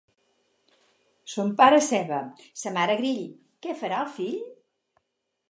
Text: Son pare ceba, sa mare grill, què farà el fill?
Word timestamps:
Son 1.33 1.51
pare 1.59 1.81
ceba, 1.89 2.21
sa 2.63 2.73
mare 2.79 2.97
grill, 3.03 3.21
què 3.67 3.77
farà 3.85 4.03
el 4.07 4.13
fill? 4.19 4.43